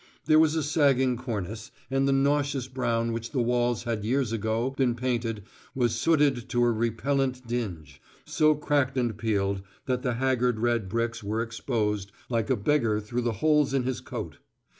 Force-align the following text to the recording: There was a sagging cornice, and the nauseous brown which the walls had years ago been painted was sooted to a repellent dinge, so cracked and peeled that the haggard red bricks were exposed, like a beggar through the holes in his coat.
There 0.25 0.39
was 0.39 0.55
a 0.55 0.63
sagging 0.63 1.15
cornice, 1.15 1.69
and 1.91 2.07
the 2.07 2.11
nauseous 2.11 2.67
brown 2.67 3.11
which 3.13 3.29
the 3.33 3.39
walls 3.39 3.83
had 3.83 4.03
years 4.03 4.31
ago 4.31 4.73
been 4.75 4.95
painted 4.95 5.43
was 5.75 5.93
sooted 5.93 6.49
to 6.49 6.63
a 6.65 6.71
repellent 6.71 7.45
dinge, 7.45 8.01
so 8.25 8.55
cracked 8.55 8.97
and 8.97 9.15
peeled 9.15 9.61
that 9.85 10.01
the 10.01 10.15
haggard 10.15 10.57
red 10.59 10.89
bricks 10.89 11.23
were 11.23 11.43
exposed, 11.43 12.11
like 12.29 12.49
a 12.49 12.55
beggar 12.55 12.99
through 12.99 13.21
the 13.21 13.31
holes 13.45 13.75
in 13.75 13.83
his 13.83 14.01
coat. 14.01 14.39